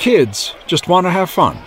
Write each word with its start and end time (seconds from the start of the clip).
Kids 0.00 0.54
just 0.66 0.88
want 0.88 1.04
to 1.06 1.10
have 1.10 1.28
fun. 1.28 1.58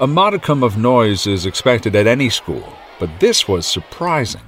A 0.00 0.08
modicum 0.08 0.64
of 0.64 0.76
noise 0.76 1.24
is 1.24 1.46
expected 1.46 1.94
at 1.94 2.08
any 2.08 2.28
school, 2.28 2.64
but 2.98 3.20
this 3.20 3.46
was 3.46 3.64
surprising. 3.64 4.42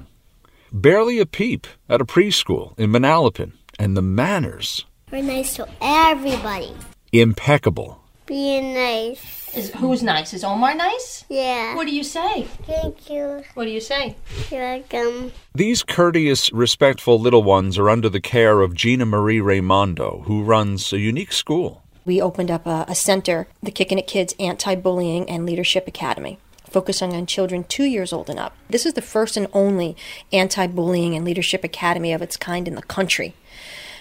Barely 0.73 1.21
a 1.21 1.25
peep 1.25 1.69
at 1.89 2.01
a 2.01 2.05
preschool 2.05 2.77
in 2.77 2.91
Manalapan, 2.91 3.53
and 3.79 3.97
the 3.97 4.03
manners 4.03 4.85
We're 5.13 5.23
nice 5.23 5.55
to 5.55 5.69
everybody. 5.81 6.75
impeccable. 7.13 8.01
Being 8.27 8.75
nice. 8.75 9.55
Is 9.57 9.71
who's 9.77 10.03
nice? 10.03 10.35
Is 10.35 10.43
Omar 10.43 10.75
nice? 10.75 11.25
Yeah. 11.31 11.77
What 11.77 11.87
do 11.87 11.95
you 11.95 12.03
say? 12.03 12.43
Thank 12.67 13.09
you. 13.09 13.45
What 13.55 13.67
do 13.67 13.71
you 13.71 13.81
say? 13.81 14.17
You're 14.51 14.61
welcome. 14.79 15.31
These 15.55 15.85
courteous, 15.85 16.53
respectful 16.53 17.21
little 17.21 17.45
ones 17.45 17.79
are 17.79 17.89
under 17.89 18.09
the 18.09 18.21
care 18.21 18.63
of 18.63 18.75
Gina 18.75 19.07
Marie 19.07 19.41
Raimondo, 19.41 20.25
who 20.27 20.43
runs 20.43 20.93
a 20.93 20.99
unique 20.99 21.33
school. 21.33 21.83
We 22.09 22.23
opened 22.23 22.51
up 22.51 22.67
a, 22.67 22.87
a 22.89 22.95
center, 22.95 23.49
the 23.63 23.71
Kicking 23.71 23.99
It 23.99 24.07
Kids 24.07 24.35
Anti-Bullying 24.41 25.29
and 25.29 25.45
Leadership 25.45 25.87
Academy, 25.87 26.39
focusing 26.65 27.13
on 27.13 27.27
children 27.27 27.65
two 27.65 27.85
years 27.85 28.15
old 28.15 28.31
and 28.31 28.39
up. 28.39 28.57
This 28.71 28.87
is 28.87 28.95
the 28.95 29.03
first 29.03 29.37
and 29.37 29.47
only 29.53 29.95
anti-bullying 30.33 31.15
and 31.15 31.23
leadership 31.23 31.65
academy 31.65 32.15
of 32.15 32.23
its 32.23 32.39
kind 32.39 32.67
in 32.67 32.77
the 32.77 32.83
country. 32.83 33.35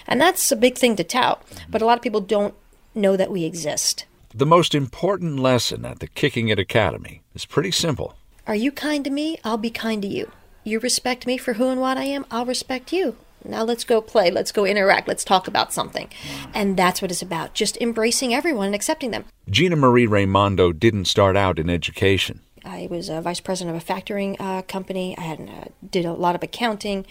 And 0.07 0.21
that's 0.21 0.49
a 0.53 0.55
big 0.55 0.77
thing 0.77 0.95
to 0.95 1.03
tout, 1.03 1.43
but 1.69 1.81
a 1.81 1.85
lot 1.85 1.97
of 1.97 2.01
people 2.01 2.21
don't 2.21 2.53
know 2.95 3.17
that 3.17 3.29
we 3.29 3.43
exist. 3.43 4.05
The 4.33 4.45
most 4.45 4.73
important 4.73 5.37
lesson 5.41 5.83
at 5.83 5.99
the 5.99 6.07
Kicking 6.07 6.47
It 6.47 6.59
Academy 6.59 7.23
is 7.35 7.43
pretty 7.43 7.71
simple. 7.71 8.15
Are 8.47 8.55
you 8.55 8.71
kind 8.71 9.03
to 9.03 9.11
me? 9.11 9.37
I'll 9.43 9.57
be 9.57 9.69
kind 9.69 10.01
to 10.03 10.07
you. 10.07 10.31
You 10.63 10.79
respect 10.79 11.27
me 11.27 11.37
for 11.37 11.55
who 11.55 11.67
and 11.67 11.81
what 11.81 11.97
I 11.97 12.05
am, 12.05 12.25
I'll 12.31 12.45
respect 12.45 12.93
you. 12.93 13.17
Now 13.43 13.63
let's 13.63 13.83
go 13.83 14.01
play, 14.01 14.31
let's 14.31 14.51
go 14.51 14.65
interact, 14.65 15.07
let's 15.07 15.23
talk 15.23 15.47
about 15.47 15.73
something. 15.73 16.09
And 16.53 16.77
that's 16.77 17.01
what 17.01 17.11
it's 17.11 17.21
about 17.21 17.53
just 17.53 17.77
embracing 17.77 18.33
everyone 18.33 18.67
and 18.67 18.75
accepting 18.75 19.11
them. 19.11 19.25
Gina 19.49 19.75
Marie 19.75 20.07
Raimondo 20.07 20.71
didn't 20.71 21.05
start 21.05 21.37
out 21.37 21.59
in 21.59 21.69
education. 21.69 22.41
I 22.65 22.87
was 22.89 23.07
a 23.07 23.21
vice 23.21 23.39
president 23.39 23.75
of 23.77 23.81
a 23.81 23.93
factoring 23.93 24.35
uh, 24.39 24.61
company. 24.63 25.17
I 25.17 25.21
had 25.21 25.39
uh, 25.39 25.65
did 25.89 26.05
a 26.05 26.13
lot 26.13 26.35
of 26.35 26.43
accounting. 26.43 27.05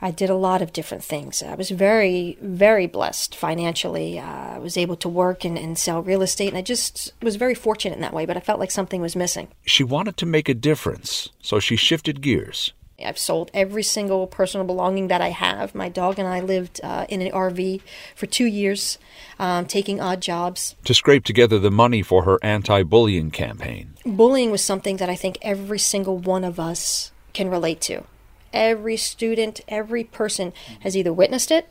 I 0.00 0.10
did 0.10 0.28
a 0.28 0.34
lot 0.34 0.60
of 0.60 0.72
different 0.72 1.02
things. 1.02 1.42
I 1.42 1.54
was 1.54 1.70
very, 1.70 2.36
very 2.42 2.86
blessed 2.86 3.34
financially. 3.34 4.18
Uh, 4.18 4.24
I 4.24 4.58
was 4.58 4.76
able 4.76 4.96
to 4.96 5.08
work 5.08 5.44
and, 5.44 5.58
and 5.58 5.78
sell 5.78 6.02
real 6.02 6.22
estate, 6.22 6.48
and 6.48 6.58
I 6.58 6.62
just 6.62 7.14
was 7.22 7.36
very 7.36 7.54
fortunate 7.54 7.94
in 7.94 8.02
that 8.02 8.12
way. 8.12 8.26
But 8.26 8.36
I 8.36 8.40
felt 8.40 8.60
like 8.60 8.70
something 8.70 9.00
was 9.00 9.16
missing. 9.16 9.48
She 9.64 9.82
wanted 9.82 10.16
to 10.18 10.26
make 10.26 10.48
a 10.48 10.54
difference, 10.54 11.30
so 11.40 11.58
she 11.58 11.76
shifted 11.76 12.20
gears. 12.20 12.72
I've 13.04 13.18
sold 13.18 13.50
every 13.52 13.82
single 13.82 14.26
personal 14.26 14.66
belonging 14.66 15.08
that 15.08 15.20
I 15.20 15.28
have. 15.28 15.74
My 15.74 15.88
dog 15.88 16.18
and 16.18 16.26
I 16.26 16.40
lived 16.40 16.80
uh, 16.82 17.04
in 17.08 17.20
an 17.20 17.30
RV 17.30 17.82
for 18.14 18.26
two 18.26 18.46
years, 18.46 18.98
um, 19.38 19.66
taking 19.66 20.00
odd 20.00 20.20
jobs. 20.22 20.74
to 20.84 20.94
scrape 20.94 21.24
together 21.24 21.58
the 21.58 21.70
money 21.70 22.02
for 22.02 22.24
her 22.24 22.38
anti 22.42 22.82
bullying 22.82 23.30
campaign. 23.30 23.94
Bullying 24.04 24.50
was 24.50 24.64
something 24.64 24.96
that 24.96 25.10
I 25.10 25.16
think 25.16 25.38
every 25.42 25.78
single 25.78 26.18
one 26.18 26.44
of 26.44 26.58
us 26.58 27.12
can 27.34 27.50
relate 27.50 27.80
to. 27.82 28.04
Every 28.52 28.96
student, 28.96 29.60
every 29.68 30.04
person 30.04 30.54
has 30.80 30.96
either 30.96 31.12
witnessed 31.12 31.50
it, 31.50 31.68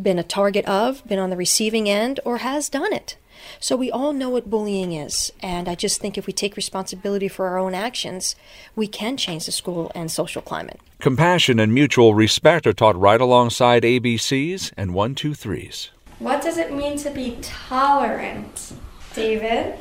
been 0.00 0.18
a 0.18 0.22
target 0.22 0.64
of, 0.64 1.06
been 1.06 1.18
on 1.18 1.28
the 1.28 1.36
receiving 1.36 1.88
end, 1.88 2.20
or 2.24 2.38
has 2.38 2.70
done 2.70 2.92
it. 2.92 3.16
So 3.58 3.76
we 3.76 3.90
all 3.90 4.12
know 4.12 4.30
what 4.30 4.50
bullying 4.50 4.92
is. 4.92 5.32
And 5.42 5.68
I 5.68 5.74
just 5.74 6.00
think 6.00 6.16
if 6.16 6.26
we 6.26 6.32
take 6.32 6.56
responsibility 6.56 7.28
for 7.28 7.46
our 7.46 7.58
own 7.58 7.74
actions, 7.74 8.36
we 8.76 8.86
can 8.86 9.16
change 9.16 9.46
the 9.46 9.52
school 9.52 9.90
and 9.94 10.10
social 10.10 10.42
climate. 10.42 10.80
Compassion 11.00 11.58
and 11.58 11.72
mutual 11.72 12.14
respect 12.14 12.66
are 12.66 12.72
taught 12.72 12.98
right 12.98 13.20
alongside 13.20 13.82
ABCs 13.82 14.72
and 14.76 14.90
123s. 14.90 15.90
What 16.18 16.42
does 16.42 16.58
it 16.58 16.74
mean 16.74 16.98
to 16.98 17.10
be 17.10 17.38
tolerant? 17.40 18.74
David? 19.14 19.76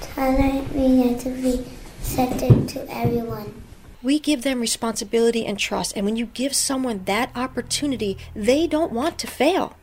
Tolerant 0.00 0.74
means 0.74 1.22
to 1.24 1.30
be 1.30 1.64
accepted 2.00 2.68
to 2.70 2.90
everyone. 2.90 3.62
We 4.02 4.18
give 4.18 4.42
them 4.42 4.60
responsibility 4.60 5.44
and 5.44 5.58
trust. 5.58 5.92
And 5.96 6.06
when 6.06 6.16
you 6.16 6.26
give 6.26 6.54
someone 6.54 7.04
that 7.04 7.30
opportunity, 7.34 8.16
they 8.34 8.66
don't 8.66 8.92
want 8.92 9.18
to 9.18 9.26
fail. 9.26 9.76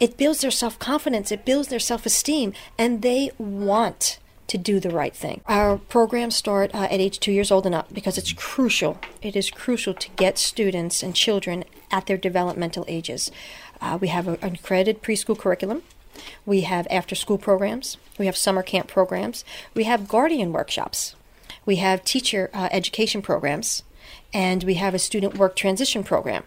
It 0.00 0.16
builds 0.16 0.40
their 0.40 0.50
self 0.50 0.78
confidence, 0.78 1.30
it 1.30 1.44
builds 1.44 1.68
their 1.68 1.78
self 1.78 2.04
esteem, 2.06 2.52
and 2.78 3.02
they 3.02 3.30
want 3.38 4.18
to 4.46 4.58
do 4.58 4.78
the 4.78 4.90
right 4.90 5.14
thing. 5.14 5.40
Our 5.46 5.78
programs 5.78 6.36
start 6.36 6.74
uh, 6.74 6.88
at 6.90 7.00
age 7.00 7.18
two 7.18 7.32
years 7.32 7.50
old 7.50 7.66
and 7.66 7.74
up 7.74 7.92
because 7.92 8.18
it's 8.18 8.32
crucial. 8.32 8.98
It 9.22 9.36
is 9.36 9.50
crucial 9.50 9.94
to 9.94 10.10
get 10.10 10.38
students 10.38 11.02
and 11.02 11.14
children 11.14 11.64
at 11.90 12.06
their 12.06 12.18
developmental 12.18 12.84
ages. 12.86 13.30
Uh, 13.80 13.98
we 14.00 14.08
have 14.08 14.28
an 14.28 14.38
accredited 14.42 15.02
preschool 15.02 15.38
curriculum. 15.38 15.82
We 16.46 16.62
have 16.62 16.86
after 16.90 17.14
school 17.14 17.38
programs. 17.38 17.96
We 18.18 18.26
have 18.26 18.36
summer 18.36 18.62
camp 18.62 18.88
programs. 18.88 19.44
We 19.74 19.84
have 19.84 20.08
guardian 20.08 20.52
workshops. 20.52 21.16
We 21.66 21.76
have 21.76 22.04
teacher 22.04 22.50
uh, 22.52 22.68
education 22.70 23.22
programs. 23.22 23.82
And 24.32 24.64
we 24.64 24.74
have 24.74 24.94
a 24.94 24.98
student 24.98 25.38
work 25.38 25.56
transition 25.56 26.04
program 26.04 26.44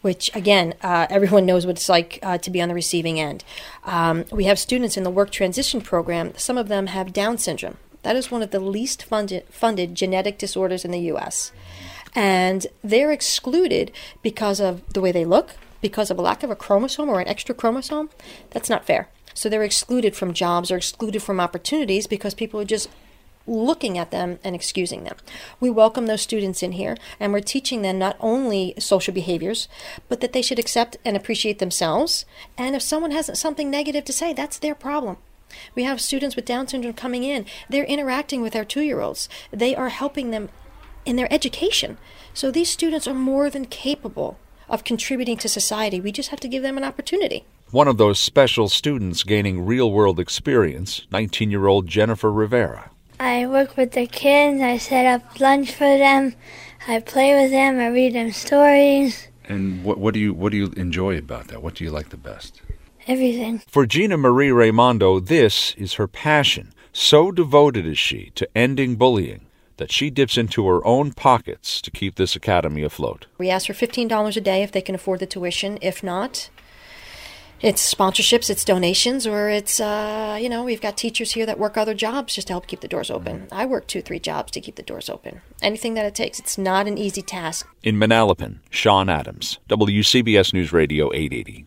which 0.00 0.34
again, 0.34 0.74
uh, 0.82 1.06
everyone 1.10 1.46
knows 1.46 1.66
what 1.66 1.76
it's 1.76 1.88
like 1.88 2.18
uh, 2.22 2.38
to 2.38 2.50
be 2.50 2.60
on 2.60 2.68
the 2.68 2.74
receiving 2.74 3.20
end. 3.20 3.44
Um, 3.84 4.24
we 4.30 4.44
have 4.44 4.58
students 4.58 4.96
in 4.96 5.04
the 5.04 5.10
work 5.10 5.30
transition 5.30 5.80
program. 5.80 6.32
Some 6.36 6.58
of 6.58 6.68
them 6.68 6.88
have 6.88 7.12
Down 7.12 7.38
syndrome. 7.38 7.76
That 8.02 8.16
is 8.16 8.30
one 8.30 8.42
of 8.42 8.50
the 8.50 8.60
least 8.60 9.02
funded, 9.02 9.44
funded 9.50 9.94
genetic 9.94 10.38
disorders 10.38 10.84
in 10.84 10.90
the 10.90 11.00
U.S. 11.00 11.52
And 12.14 12.66
they're 12.82 13.12
excluded 13.12 13.92
because 14.22 14.60
of 14.60 14.86
the 14.92 15.00
way 15.00 15.12
they 15.12 15.24
look, 15.24 15.56
because 15.80 16.10
of 16.10 16.18
a 16.18 16.22
lack 16.22 16.42
of 16.42 16.50
a 16.50 16.56
chromosome 16.56 17.08
or 17.08 17.20
an 17.20 17.28
extra 17.28 17.54
chromosome. 17.54 18.10
That's 18.50 18.70
not 18.70 18.86
fair. 18.86 19.08
So 19.34 19.48
they're 19.48 19.62
excluded 19.62 20.16
from 20.16 20.34
jobs 20.34 20.70
or 20.70 20.76
excluded 20.76 21.22
from 21.22 21.40
opportunities 21.40 22.06
because 22.06 22.34
people 22.34 22.60
are 22.60 22.64
just 22.64 22.88
looking 23.50 23.98
at 23.98 24.12
them 24.12 24.38
and 24.44 24.54
excusing 24.54 25.04
them. 25.04 25.16
We 25.58 25.70
welcome 25.70 26.06
those 26.06 26.22
students 26.22 26.62
in 26.62 26.72
here 26.72 26.96
and 27.18 27.32
we're 27.32 27.40
teaching 27.40 27.82
them 27.82 27.98
not 27.98 28.16
only 28.20 28.74
social 28.78 29.12
behaviors, 29.12 29.68
but 30.08 30.20
that 30.20 30.32
they 30.32 30.42
should 30.42 30.58
accept 30.58 30.96
and 31.04 31.16
appreciate 31.16 31.58
themselves. 31.58 32.24
And 32.56 32.76
if 32.76 32.82
someone 32.82 33.10
has 33.10 33.38
something 33.38 33.70
negative 33.70 34.04
to 34.04 34.12
say, 34.12 34.32
that's 34.32 34.58
their 34.58 34.74
problem. 34.74 35.16
We 35.74 35.82
have 35.82 36.00
students 36.00 36.36
with 36.36 36.44
Down 36.44 36.68
syndrome 36.68 36.94
coming 36.94 37.24
in. 37.24 37.44
They're 37.68 37.84
interacting 37.84 38.40
with 38.40 38.54
our 38.54 38.64
two 38.64 38.82
year 38.82 39.00
olds. 39.00 39.28
They 39.50 39.74
are 39.74 39.88
helping 39.88 40.30
them 40.30 40.48
in 41.04 41.16
their 41.16 41.32
education. 41.32 41.98
So 42.32 42.50
these 42.50 42.70
students 42.70 43.08
are 43.08 43.14
more 43.14 43.50
than 43.50 43.64
capable 43.64 44.38
of 44.68 44.84
contributing 44.84 45.36
to 45.38 45.48
society. 45.48 46.00
We 46.00 46.12
just 46.12 46.28
have 46.28 46.38
to 46.40 46.48
give 46.48 46.62
them 46.62 46.76
an 46.76 46.84
opportunity. 46.84 47.44
One 47.72 47.88
of 47.88 47.98
those 47.98 48.20
special 48.20 48.68
students 48.68 49.24
gaining 49.24 49.66
real 49.66 49.90
world 49.90 50.20
experience, 50.20 51.06
19 51.10 51.50
year 51.50 51.66
old 51.66 51.88
Jennifer 51.88 52.32
Rivera. 52.32 52.90
I 53.20 53.46
work 53.46 53.76
with 53.76 53.92
the 53.92 54.06
kids, 54.06 54.62
I 54.62 54.78
set 54.78 55.04
up 55.04 55.38
lunch 55.38 55.72
for 55.72 55.98
them, 55.98 56.34
I 56.88 57.00
play 57.00 57.34
with 57.40 57.50
them, 57.50 57.78
I 57.78 57.88
read 57.88 58.14
them 58.14 58.32
stories, 58.32 59.28
And 59.44 59.84
what, 59.84 59.98
what 59.98 60.14
do 60.14 60.20
you 60.20 60.32
what 60.32 60.52
do 60.52 60.56
you 60.56 60.72
enjoy 60.76 61.18
about 61.18 61.48
that? 61.48 61.62
What 61.62 61.74
do 61.74 61.84
you 61.84 61.90
like 61.90 62.08
the 62.08 62.16
best? 62.16 62.62
everything. 63.06 63.62
For 63.68 63.86
Gina 63.86 64.16
Marie 64.16 64.52
Raimondo, 64.52 65.20
this 65.20 65.74
is 65.76 65.94
her 65.94 66.06
passion. 66.06 66.72
So 66.92 67.30
devoted 67.30 67.86
is 67.86 67.98
she 67.98 68.30
to 68.36 68.48
ending 68.56 68.96
bullying 68.96 69.46
that 69.76 69.92
she 69.92 70.10
dips 70.10 70.36
into 70.36 70.66
her 70.66 70.84
own 70.86 71.12
pockets 71.12 71.80
to 71.82 71.90
keep 71.90 72.16
this 72.16 72.36
academy 72.36 72.82
afloat. 72.82 73.26
We 73.38 73.50
ask 73.50 73.66
for 73.66 73.72
$15 73.72 74.36
a 74.36 74.40
day 74.40 74.62
if 74.62 74.72
they 74.72 74.82
can 74.82 74.94
afford 74.94 75.20
the 75.20 75.26
tuition. 75.26 75.78
If 75.80 76.02
not, 76.02 76.50
it's 77.62 77.94
sponsorships, 77.94 78.48
it's 78.48 78.64
donations, 78.64 79.26
or 79.26 79.50
it's, 79.50 79.80
uh, 79.80 80.38
you 80.40 80.48
know, 80.48 80.64
we've 80.64 80.80
got 80.80 80.96
teachers 80.96 81.32
here 81.32 81.46
that 81.46 81.58
work 81.58 81.76
other 81.76 81.94
jobs 81.94 82.34
just 82.34 82.46
to 82.46 82.52
help 82.52 82.66
keep 82.66 82.80
the 82.80 82.88
doors 82.88 83.10
open. 83.10 83.48
I 83.52 83.66
work 83.66 83.86
two, 83.86 84.02
three 84.02 84.18
jobs 84.18 84.50
to 84.52 84.60
keep 84.60 84.76
the 84.76 84.82
doors 84.82 85.10
open. 85.10 85.42
Anything 85.62 85.94
that 85.94 86.06
it 86.06 86.14
takes. 86.14 86.38
It's 86.38 86.56
not 86.56 86.86
an 86.86 86.96
easy 86.96 87.22
task. 87.22 87.66
In 87.82 87.96
Manalapan, 87.96 88.58
Sean 88.70 89.08
Adams, 89.08 89.58
WCBS 89.68 90.54
News 90.54 90.72
Radio 90.72 91.12
880. 91.12 91.66